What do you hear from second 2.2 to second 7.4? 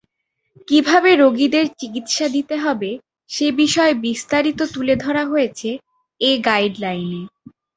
দিতে হবে সে বিষয়ে বিস্তারিত তুলে ধরা হয়েছে এই গাইডলাইনে।